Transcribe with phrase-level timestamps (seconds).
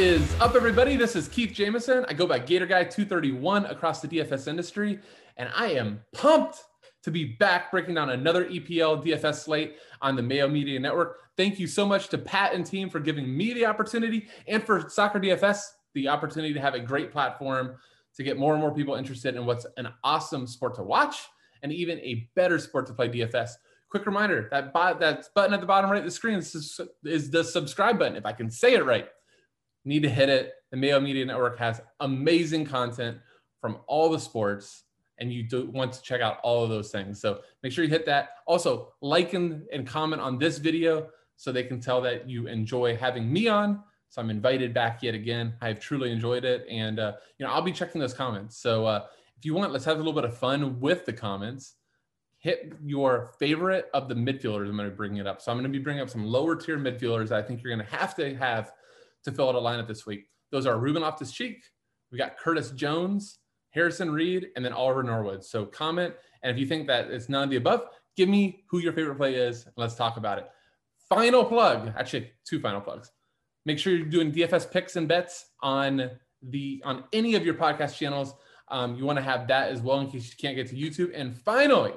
[0.00, 0.96] is up, everybody?
[0.96, 2.06] This is Keith Jameson.
[2.08, 4.98] I go by Gator Guy 231 across the DFS industry,
[5.36, 6.64] and I am pumped
[7.02, 11.18] to be back breaking down another EPL DFS slate on the Mayo Media Network.
[11.36, 14.88] Thank you so much to Pat and team for giving me the opportunity and for
[14.88, 15.60] Soccer DFS
[15.92, 17.76] the opportunity to have a great platform
[18.16, 21.26] to get more and more people interested in what's an awesome sport to watch
[21.62, 23.50] and even a better sport to play DFS.
[23.90, 27.44] Quick reminder that, that button at the bottom right of the screen is, is the
[27.44, 28.16] subscribe button.
[28.16, 29.06] If I can say it right,
[29.84, 30.54] need to hit it.
[30.70, 33.18] The Mayo Media Network has amazing content
[33.60, 34.84] from all the sports,
[35.18, 37.20] and you do want to check out all of those things.
[37.20, 38.30] So make sure you hit that.
[38.46, 42.96] Also, like and, and comment on this video so they can tell that you enjoy
[42.96, 43.82] having me on.
[44.08, 45.54] So I'm invited back yet again.
[45.60, 48.56] I've truly enjoyed it, and uh, you know I'll be checking those comments.
[48.56, 49.06] So uh,
[49.38, 51.76] if you want, let's have a little bit of fun with the comments.
[52.38, 54.68] Hit your favorite of the midfielders.
[54.68, 55.40] I'm going to bring it up.
[55.40, 57.30] So I'm going to be bringing up some lower tier midfielders.
[57.30, 58.72] I think you're going to have to have
[59.24, 60.26] to fill out a lineup this week.
[60.50, 61.62] Those are Ruben Loftus Cheek,
[62.10, 63.38] we got Curtis Jones,
[63.70, 65.44] Harrison Reed, and then Oliver Norwood.
[65.44, 67.82] So comment, and if you think that it's none of the above,
[68.16, 70.48] give me who your favorite play is, and let's talk about it.
[71.08, 73.10] Final plug, actually two final plugs.
[73.66, 76.10] Make sure you're doing DFS picks and bets on
[76.42, 78.34] the on any of your podcast channels.
[78.68, 81.12] Um, you want to have that as well in case you can't get to YouTube.
[81.14, 81.92] And finally,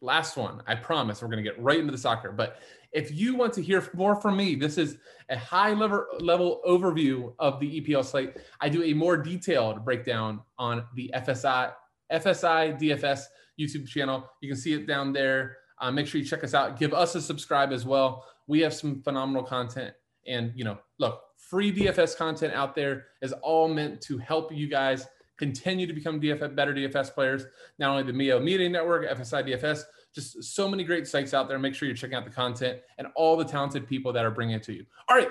[0.00, 2.30] last one, I promise we're going to get right into the soccer.
[2.30, 2.58] But
[2.92, 4.98] if you want to hear more from me, this is
[5.30, 8.36] a high level, level overview of the EPL slate.
[8.60, 11.72] I do a more detailed breakdown on the FSI,
[12.12, 13.24] FSI DFS
[13.58, 14.28] YouTube channel.
[14.40, 15.56] You can see it down there.
[15.80, 16.78] Uh, make sure you check us out.
[16.78, 18.26] Give us a subscribe as well.
[18.46, 19.94] We have some phenomenal content.
[20.26, 24.68] And, you know, look, free DFS content out there is all meant to help you
[24.68, 27.44] guys continue to become DFS, better DFS players.
[27.78, 29.82] Not only the Mayo Media Network, FSI DFS,
[30.14, 31.58] just so many great sites out there.
[31.58, 34.54] Make sure you're checking out the content and all the talented people that are bringing
[34.54, 34.84] it to you.
[35.08, 35.30] All right,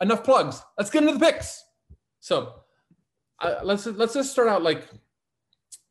[0.00, 0.62] enough plugs.
[0.76, 1.64] Let's get into the picks.
[2.20, 2.54] So
[3.40, 4.88] uh, let's let's just start out like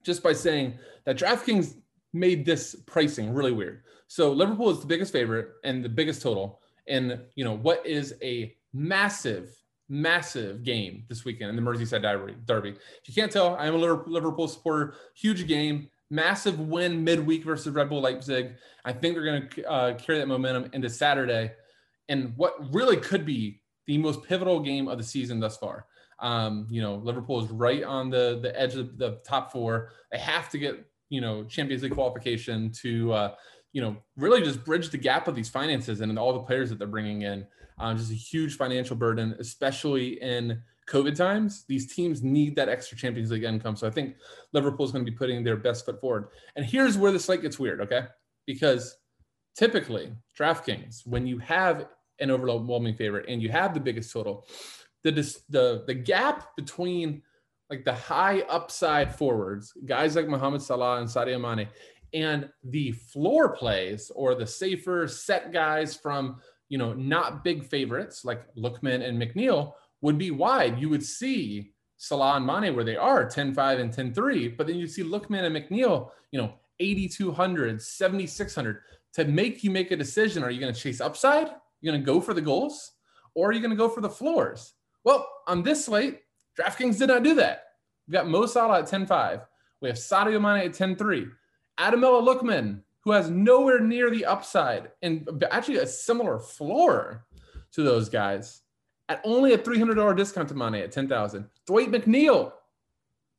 [0.04, 1.76] just by saying that DraftKings
[2.14, 3.84] made this pricing really weird.
[4.08, 8.14] So Liverpool is the biggest favorite and the biggest total, and you know what is
[8.22, 9.52] a massive
[9.90, 12.02] massive game this weekend in the Merseyside
[12.46, 12.72] Derby.
[12.72, 14.96] If you can't tell, I am a Liverpool supporter.
[15.16, 18.54] Huge game massive win midweek versus Red Bull Leipzig.
[18.86, 21.52] I think they're going to uh, carry that momentum into Saturday,
[22.10, 25.86] and what really could be the most pivotal game of the season thus far.
[26.20, 29.92] Um, you know, Liverpool is right on the the edge of the top four.
[30.12, 33.36] They have to get you know Champions League qualification to uh,
[33.74, 36.80] you know really just bridge the gap of these finances and all the players that
[36.80, 37.46] they're bringing in.
[37.80, 42.98] Um, just a huge financial burden, especially in COVID times, these teams need that extra
[42.98, 43.76] Champions League income.
[43.76, 44.16] So I think
[44.54, 46.30] Liverpool is going to be putting their best foot forward.
[46.56, 48.06] And here's where the slate gets weird, okay?
[48.46, 48.98] Because
[49.56, 51.88] typically, DraftKings, when you have
[52.20, 54.48] an overwhelming favorite and you have the biggest total,
[55.04, 55.12] the
[55.50, 57.22] the the gap between
[57.70, 61.68] like the high upside forwards, guys like Mohamed Salah and Sadio Mane,
[62.14, 66.38] and the floor plays or the safer set guys from
[66.70, 70.80] you know not big favorites like Lookman and McNeil would be wide.
[70.80, 74.92] You would see Salah and Mane where they are 10-5 and 10-3, but then you'd
[74.92, 78.82] see Lookman and McNeil, you know, 8,200, 7,600
[79.14, 80.44] to make you make a decision.
[80.44, 81.48] Are you going to chase upside?
[81.82, 82.92] You're going to go for the goals
[83.34, 84.74] or are you going to go for the floors?
[85.04, 86.22] Well, on this slate,
[86.60, 87.64] DraftKings did not do that.
[88.08, 89.42] We've got Mo Salah at 10-5.
[89.82, 91.30] We have Sadio Mane at 10-3.
[91.80, 97.26] Ademola Lookman, who has nowhere near the upside and actually a similar floor
[97.72, 98.62] to those guys
[99.10, 101.48] at only a $300 discount to Mane at 10,000.
[101.66, 102.52] Dwight McNeil,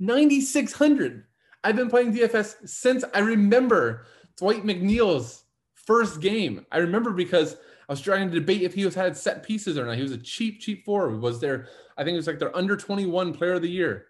[0.00, 1.24] 9,600.
[1.64, 6.64] I've been playing DFS since I remember Dwight McNeil's first game.
[6.72, 7.56] I remember because
[7.88, 9.96] I was trying to debate if he was had set pieces or not.
[9.96, 11.20] He was a cheap, cheap forward.
[11.20, 14.06] Was there, I think it was like their under 21 player of the year.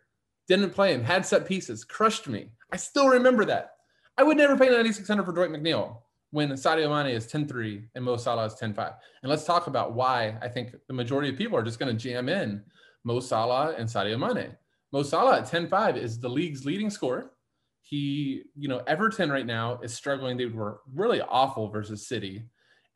[0.46, 2.50] Didn't play him, had set pieces, crushed me.
[2.72, 3.72] I still remember that.
[4.16, 5.98] I would never pay 9,600 for Dwight McNeil
[6.30, 8.94] when Sadio Mane is 10-3 and Mo Salah is 10-5.
[9.22, 11.98] And let's talk about why I think the majority of people are just going to
[11.98, 12.62] jam in
[13.04, 14.56] Mo Salah and Sadio Mane.
[14.92, 17.32] Mo Salah at 10-5 is the league's leading scorer.
[17.82, 20.36] He, you know, Everton right now is struggling.
[20.36, 22.44] They were really awful versus City.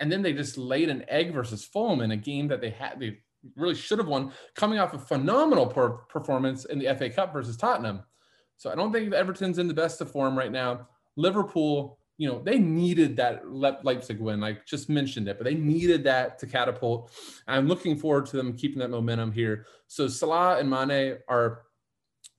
[0.00, 3.00] And then they just laid an egg versus Fulham in a game that they had
[3.00, 3.19] they
[3.56, 7.56] really should have won, coming off a phenomenal per- performance in the FA Cup versus
[7.56, 8.02] Tottenham.
[8.56, 10.88] So I don't think Everton's in the best of form right now.
[11.17, 14.44] Liverpool you know, they needed that Leipzig win.
[14.44, 17.10] I just mentioned it, but they needed that to catapult.
[17.48, 19.66] I'm looking forward to them keeping that momentum here.
[19.88, 21.62] So Salah and Mane are,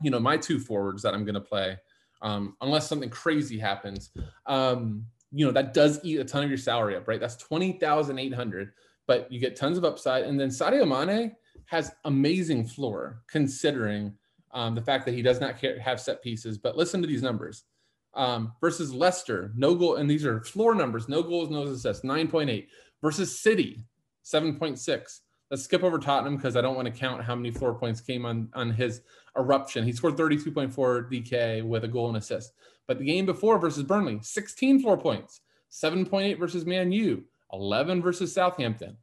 [0.02, 1.78] you know, my two forwards that I'm going to play,
[2.22, 4.12] um, unless something crazy happens.
[4.46, 7.20] Um, you know, that does eat a ton of your salary up, right?
[7.20, 8.72] That's 20,800,
[9.06, 10.24] but you get tons of upside.
[10.24, 11.36] And then Sadio Mane
[11.66, 14.14] has amazing floor considering
[14.54, 16.58] um, the fact that he does not have set pieces.
[16.58, 17.66] But listen to these numbers
[18.16, 22.68] um, versus Leicester, no goal, and these are floor numbers, no goals, no assists, 9.8
[23.02, 23.84] versus City,
[24.24, 25.20] 7.6.
[25.52, 28.26] Let's skip over Tottenham because I don't want to count how many floor points came
[28.26, 29.02] on on his
[29.38, 29.84] eruption.
[29.84, 32.54] He scored 32.4 DK with a goal and assist.
[32.88, 38.34] But the game before versus Burnley, 16 floor points, 7.8 versus Man U, 11 versus
[38.34, 38.98] Southampton,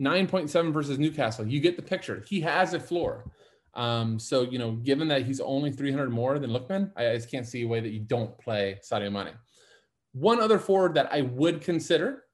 [0.00, 1.46] 9.7 versus Newcastle.
[1.46, 2.24] You get the picture.
[2.26, 3.30] He has a floor.
[3.74, 7.46] Um, so, you know, given that he's only 300 more than Lookman, I, just can't
[7.46, 9.34] see a way that you don't play Sadio Mane.
[10.12, 12.24] One other forward that I would consider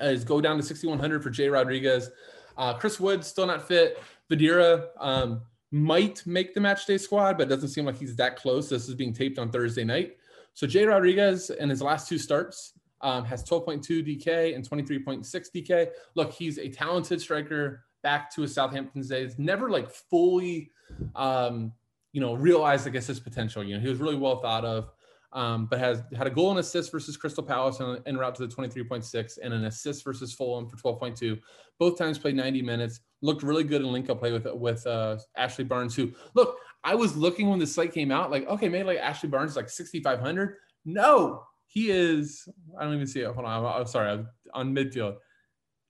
[0.00, 2.10] is go down to 6,100 for Jay Rodriguez.
[2.56, 4.02] Uh, Chris Wood still not fit.
[4.28, 8.36] Vydra um, might make the match day squad, but it doesn't seem like he's that
[8.36, 8.68] close.
[8.68, 10.16] This is being taped on Thursday night.
[10.54, 15.88] So Jay Rodriguez in his last two starts um, has 12.2 DK and 23.6 DK.
[16.14, 19.36] Look, he's a talented striker back to his Southampton days.
[19.36, 20.70] Never like fully,
[21.16, 21.72] um,
[22.12, 23.64] you know, realized I guess his potential.
[23.64, 24.90] You know, he was really well thought of
[25.34, 28.46] um, but has had a goal and assist versus Crystal Palace en, en route to
[28.46, 31.40] the 23.6 and an assist versus Fulham for 12.2.
[31.80, 33.00] Both times played 90 minutes.
[33.20, 35.96] Looked really good in link up play with with uh, Ashley Barnes.
[35.96, 39.28] Who look, I was looking when the site came out, like okay, maybe like Ashley
[39.28, 40.56] Barnes is like 6,500.
[40.84, 42.48] No, he is.
[42.78, 43.34] I don't even see it.
[43.34, 44.10] Hold on, I'm, I'm sorry.
[44.10, 45.16] I'm on midfield.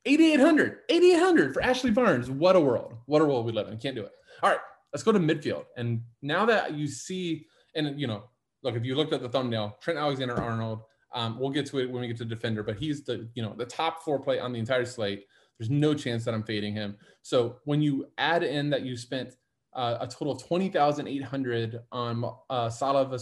[0.07, 2.31] 8,800, 8,800 for Ashley Barnes.
[2.31, 2.95] What a world.
[3.07, 3.79] What a world we live in.
[3.79, 4.13] Can't do it.
[4.43, 4.59] All right,
[4.93, 5.65] let's go to midfield.
[5.77, 8.25] And now that you see, and you know,
[8.63, 10.83] look, if you looked at the thumbnail, Trent Alexander Arnold,
[11.15, 13.55] um, we'll get to it when we get to defender, but he's the, you know,
[13.57, 15.27] the top four play on the entire slate.
[15.59, 16.97] There's no chance that I'm fading him.
[17.23, 19.37] So when you add in that you spent
[19.75, 23.19] uh, a total of 20,800 on uh, Salah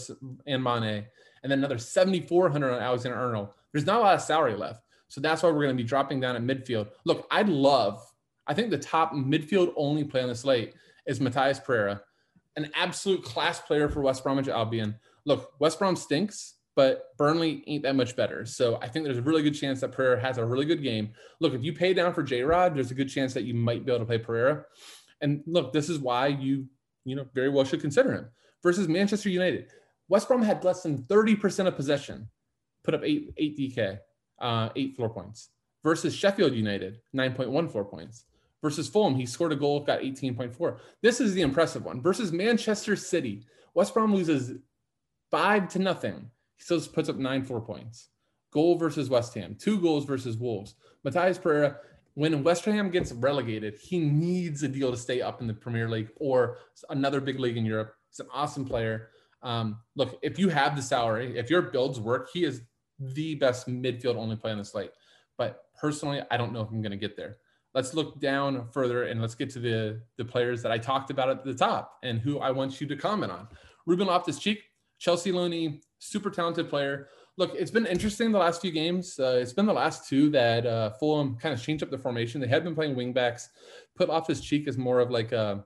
[0.47, 1.05] and Mane,
[1.43, 4.83] and then another 7,400 on Alexander Arnold, there's not a lot of salary left.
[5.13, 6.89] So that's why we're going to be dropping down at midfield.
[7.05, 8.03] Look, I'd love,
[8.47, 10.73] I think the top midfield only play on the slate
[11.05, 12.01] is Matheus Pereira,
[12.57, 17.83] an absolute class player for West Bromwich Albion look, West Brom stinks, but Burnley ain't
[17.83, 18.47] that much better.
[18.47, 21.11] So I think there's a really good chance that Pereira has a really good game.
[21.41, 23.85] Look, if you pay down for J Rod, there's a good chance that you might
[23.85, 24.65] be able to play Pereira.
[25.21, 26.67] And look, this is why you,
[27.05, 28.29] you know, very well should consider him
[28.63, 29.67] versus Manchester United.
[30.09, 32.29] West Brom had less than 30% of possession,
[32.85, 33.99] put up eight, eight DK,
[34.41, 35.51] uh, eight floor points
[35.83, 38.25] versus Sheffield United, 9.1 floor points.
[38.63, 40.79] Versus Fulham, he scored a goal, got 18.4.
[41.03, 42.01] This is the impressive one.
[42.01, 43.45] Versus Manchester City,
[43.75, 44.53] West Brom loses
[45.33, 46.31] five to nothing.
[46.57, 48.11] He still puts up nine four points.
[48.53, 50.77] Goal versus West Ham, two goals versus Wolves.
[51.05, 51.79] Matheus Pereira,
[52.15, 55.89] when West Ham gets relegated, he needs a deal to stay up in the Premier
[55.89, 56.59] League or
[56.91, 57.95] another big league in Europe.
[58.11, 59.09] He's an awesome player.
[59.43, 62.63] Um, look, if you have the salary, if your builds work, he is
[63.15, 64.91] the best midfield only play on the slate.
[65.39, 67.39] But personally, I don't know if I'm going to get there.
[67.75, 71.31] Let's look down further and let's get to the the players that I talked about
[71.31, 73.49] at the top and who I want you to comment on.
[73.87, 74.63] Ruben Loftus Cheek,
[74.99, 77.09] Chelsea Looney, super talented player.
[77.39, 79.19] Look, it's been interesting the last few games.
[79.19, 82.43] Uh, it's been the last two that uh, Fulham kind of changed up the formation.
[82.43, 83.49] They had been playing wingbacks,
[83.97, 85.65] put his cheek as more of like a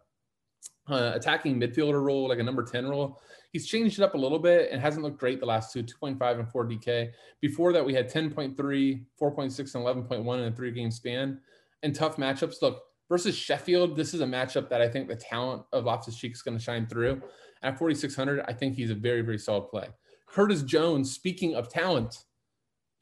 [0.89, 3.21] uh, attacking midfielder role, like a number 10 role.
[3.53, 6.41] He's changed it up a little bit and hasn't looked great the last two, 2.5
[6.41, 7.11] and 4 DK.
[7.41, 11.41] Before that, we had 10.3, 4.6, and 11.1 in a three game span.
[11.83, 12.63] And tough matchups.
[12.63, 16.33] Look, versus Sheffield, this is a matchup that I think the talent of Loftus Cheek
[16.33, 17.23] is going to shine through.
[17.63, 19.89] At 4,600, I think he's a very, very solid play.
[20.27, 22.25] Curtis Jones, speaking of talent,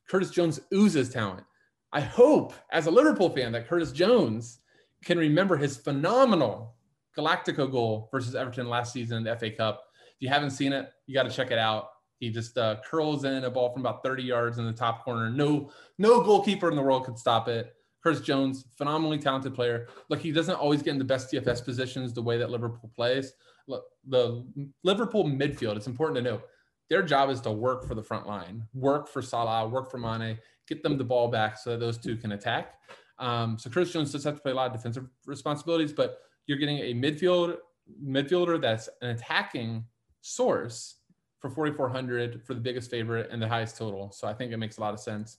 [0.08, 1.44] Curtis Jones oozes talent.
[1.92, 4.61] I hope, as a Liverpool fan, that Curtis Jones
[5.04, 6.75] can remember his phenomenal
[7.16, 9.85] Galactico goal versus Everton last season in the FA Cup.
[10.06, 11.88] If you haven't seen it, you got to check it out.
[12.21, 15.30] He just uh, curls in a ball from about 30 yards in the top corner.
[15.30, 17.75] No, no goalkeeper in the world could stop it.
[18.02, 19.88] Curtis Jones, phenomenally talented player.
[20.11, 23.33] Look, he doesn't always get in the best DFS positions the way that Liverpool plays,
[23.66, 24.44] Look, the
[24.83, 26.42] Liverpool midfield, it's important to note,
[26.90, 30.38] their job is to work for the front line, work for Salah, work for Mane,
[30.68, 32.75] get them the ball back so that those two can attack.
[33.18, 36.58] Um, so Chris Jones does have to play a lot of defensive responsibilities, but you're
[36.58, 37.56] getting a midfield
[38.02, 39.84] midfielder that's an attacking
[40.20, 40.96] source
[41.40, 44.10] for 4,400 for the biggest favorite and the highest total.
[44.10, 45.38] So I think it makes a lot of sense.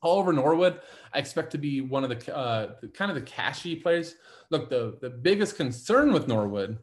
[0.00, 0.80] Oliver Norwood,
[1.12, 4.14] I expect to be one of the, uh, kind of the cashy players.
[4.50, 6.78] Look, the the biggest concern with Norwood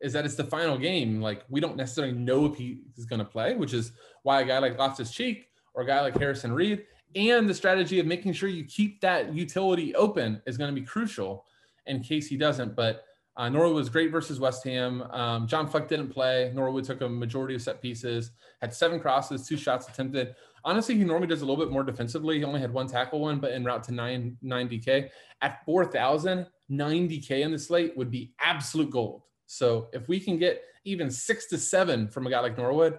[0.00, 1.20] is that it's the final game.
[1.20, 3.92] Like we don't necessarily know if he is going to play, which is
[4.22, 8.00] why a guy like Loftus Cheek or a guy like Harrison Reed and the strategy
[8.00, 11.44] of making sure you keep that utility open is going to be crucial
[11.86, 12.74] in case he doesn't.
[12.76, 13.04] But
[13.38, 15.02] Uh, Norwood was great versus West Ham.
[15.10, 16.50] Um, John Fleck didn't play.
[16.54, 18.30] Norwood took a majority of set pieces,
[18.62, 20.34] had seven crosses, two shots attempted.
[20.64, 22.38] Honestly, he normally does a little bit more defensively.
[22.38, 25.10] He only had one tackle one, but en route to nine, 90K.
[25.42, 29.20] At 4,000, 90K in the slate would be absolute gold.
[29.44, 32.98] So if we can get even six to seven from a guy like Norwood,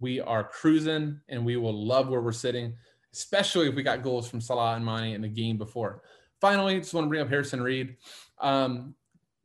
[0.00, 2.74] we are cruising and we will love where we're sitting,
[3.12, 6.02] especially if we got goals from Salah and Mane in the game before.
[6.46, 7.96] Finally, just want to bring up Harrison Reed.
[8.40, 8.94] Um,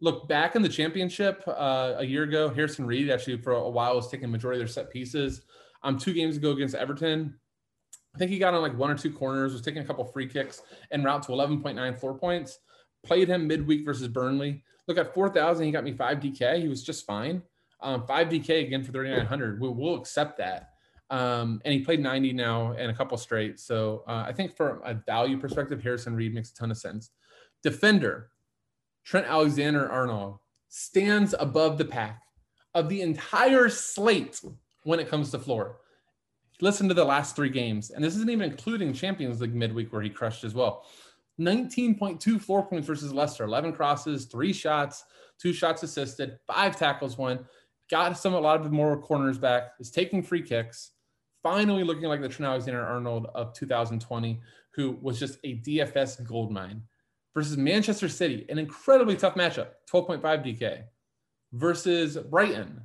[0.01, 3.95] look back in the championship uh, a year ago, Harrison Reed actually for a while
[3.95, 5.41] was taking majority of their set pieces.
[5.81, 7.33] Um, two games ago against Everton,
[8.13, 10.27] I think he got on like one or two corners, was taking a couple free
[10.27, 12.59] kicks and route to 11.9 floor points.
[13.03, 14.63] Played him midweek versus Burnley.
[14.87, 16.61] Look at 4,000, he got me five DK.
[16.61, 17.41] He was just fine.
[17.81, 19.59] Um, five DK again for 3,900.
[19.59, 20.73] We will accept that.
[21.11, 23.59] Um, and he played 90 now and a couple straight.
[23.59, 27.11] So uh, I think from a value perspective, Harrison Reed makes a ton of sense.
[27.61, 28.31] Defender,
[29.03, 30.39] Trent Alexander Arnold
[30.69, 32.23] stands above the pack
[32.73, 34.41] of the entire slate
[34.83, 35.79] when it comes to floor.
[36.61, 40.01] Listen to the last three games, and this isn't even including Champions League midweek where
[40.01, 40.85] he crushed as well.
[41.39, 45.03] 19.2 floor points versus Leicester, 11 crosses, three shots,
[45.39, 47.45] two shots assisted, five tackles, one.
[47.89, 50.91] Got some a lot of more corners back, is taking free kicks.
[51.43, 54.39] Finally, looking like the Trent Alexander Arnold of 2020,
[54.75, 56.83] who was just a DFS goldmine
[57.33, 60.83] versus Manchester City, an incredibly tough matchup, 12.5 DK,
[61.53, 62.81] versus Brighton,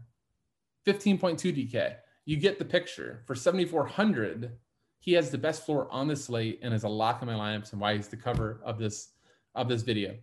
[0.87, 1.97] 15.2 DK.
[2.25, 3.23] You get the picture.
[3.27, 4.53] For 7,400,
[4.99, 7.73] he has the best floor on the slate and is a lock in my lineups
[7.73, 9.11] and why he's the cover of this
[9.55, 10.15] of this video.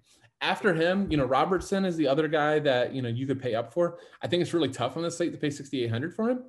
[0.41, 3.55] After him, you know, Robertson is the other guy that, you know, you could pay
[3.55, 3.97] up for.
[4.21, 6.43] I think it's really tough on the slate to pay 6,800 for him.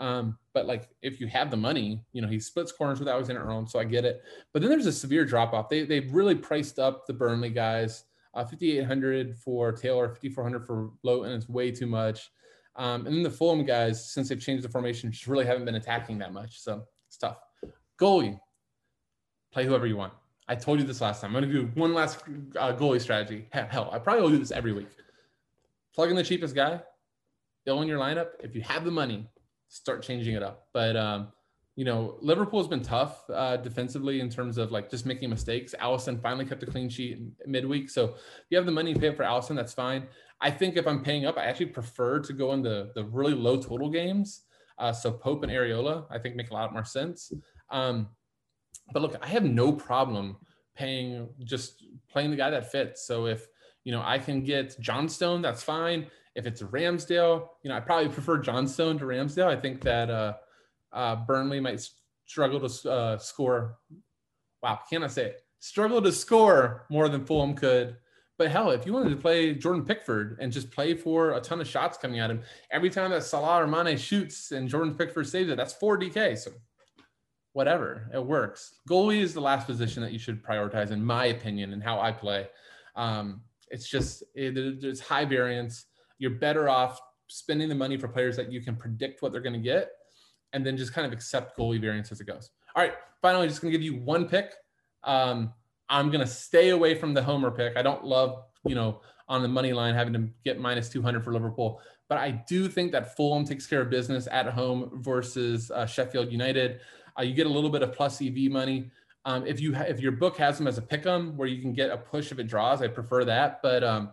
[0.00, 3.42] Um, but like if you have the money, you know, he splits corners with Alexander
[3.42, 4.22] Arnold, so I get it.
[4.52, 5.68] But then there's a severe drop off.
[5.68, 8.04] They they've really priced up the Burnley guys.
[8.32, 12.30] Uh, 5,800 for Taylor, 5,400 for Lowton It's way too much.
[12.76, 15.74] Um, and then the Fulham guys, since they've changed the formation, just really haven't been
[15.74, 16.60] attacking that much.
[16.60, 17.38] So it's tough.
[18.00, 18.38] Goalie,
[19.52, 20.12] play whoever you want.
[20.46, 21.34] I told you this last time.
[21.34, 22.22] I'm going to do one last
[22.56, 23.48] uh, goalie strategy.
[23.50, 24.88] Hell, I probably will do this every week.
[25.92, 26.80] Plug in the cheapest guy,
[27.64, 28.28] fill in your lineup.
[28.38, 29.28] If you have the money,
[29.70, 30.66] start changing it up.
[30.74, 31.28] But um,
[31.76, 35.74] you know, Liverpool's been tough uh, defensively in terms of like just making mistakes.
[35.80, 39.14] Alisson finally kept a clean sheet midweek, so if you have the money to pay
[39.14, 40.06] for Alisson, that's fine.
[40.42, 43.34] I think if I'm paying up, I actually prefer to go in the the really
[43.34, 44.42] low total games.
[44.78, 47.32] Uh, so Pope and Areola, I think make a lot more sense.
[47.70, 48.08] Um,
[48.92, 50.36] but look, I have no problem
[50.74, 53.06] paying just playing the guy that fits.
[53.06, 53.46] So if
[53.84, 56.06] you know I can get Johnstone, that's fine.
[56.34, 59.46] If it's Ramsdale, you know, I probably prefer Johnstone to Ramsdale.
[59.46, 60.34] I think that uh,
[60.92, 61.86] uh, Burnley might
[62.26, 63.78] struggle to uh, score.
[64.62, 65.42] Wow, can I say it?
[65.58, 67.96] Struggle to score more than Fulham could.
[68.38, 71.60] But hell, if you wanted to play Jordan Pickford and just play for a ton
[71.60, 75.28] of shots coming at him, every time that Salah or Mane shoots and Jordan Pickford
[75.28, 76.38] saves it, that's four DK.
[76.38, 76.52] So
[77.52, 78.76] whatever, it works.
[78.88, 82.12] Goalie is the last position that you should prioritize, in my opinion, and how I
[82.12, 82.48] play.
[82.96, 85.84] Um, it's just it, there's high variance
[86.20, 89.54] you're better off spending the money for players that you can predict what they're going
[89.54, 89.90] to get
[90.52, 92.50] and then just kind of accept goalie variance as it goes.
[92.76, 94.52] All right, finally, just going to give you one pick.
[95.02, 95.52] Um,
[95.88, 97.76] I'm going to stay away from the homer pick.
[97.76, 101.32] I don't love, you know, on the money line having to get minus 200 for
[101.32, 105.86] Liverpool, but I do think that Fulham takes care of business at home versus uh,
[105.86, 106.80] Sheffield United.
[107.18, 108.90] Uh, you get a little bit of plus EV money.
[109.24, 111.62] Um, if you ha- if your book has them as a pick 'em where you
[111.62, 113.60] can get a push if it draws, I prefer that.
[113.62, 114.10] But um,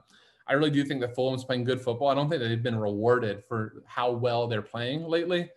[0.48, 2.08] I really do think that Fulham's playing good football.
[2.08, 5.50] I don't think that they've been rewarded for how well they're playing lately.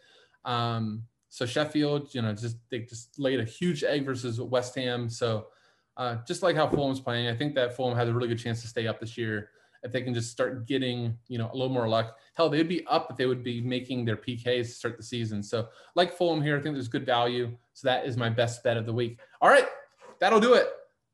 [0.45, 5.09] Um, so Sheffield, you know, just they just laid a huge egg versus West Ham.
[5.09, 5.47] So
[5.97, 8.63] uh, just like how Fulham's playing, I think that Fulham has a really good chance
[8.63, 9.51] to stay up this year
[9.83, 12.19] if they can just start getting, you know, a little more luck.
[12.35, 15.43] Hell, they'd be up if they would be making their PKs to start the season.
[15.43, 17.57] So like Fulham here, I think there's good value.
[17.75, 19.21] So that is my best bet of the week.
[19.41, 19.67] All right,
[20.19, 20.69] that'll do it.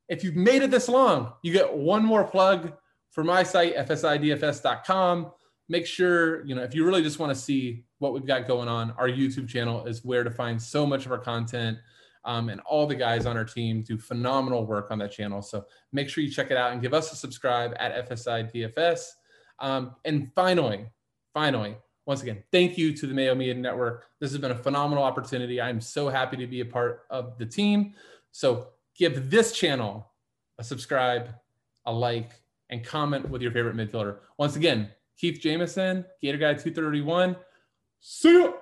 [0.09, 2.73] If you've made it this long, you get one more plug
[3.17, 5.33] for my site, fsidfs.com.
[5.71, 8.69] Make sure, you know, if you really just want to see what we've got going
[8.69, 11.79] on, our YouTube channel is where to find so much of our content.
[12.27, 15.41] Um, and all the guys on our team do phenomenal work on that channel.
[15.41, 18.53] So make sure you check it out and give us a subscribe at FSI
[19.61, 20.85] Um, and finally,
[21.33, 24.05] finally, once again, thank you to the Mayo Media Network.
[24.21, 25.59] This has been a phenomenal opportunity.
[25.59, 27.95] I'm so happy to be a part of the team.
[28.33, 30.13] So give this channel
[30.59, 31.31] a subscribe,
[31.87, 32.33] a like,
[32.71, 34.19] and comment with your favorite midfielder.
[34.39, 37.37] Once again, Keith Jameson, Gator Guy 231.
[38.01, 38.55] See you.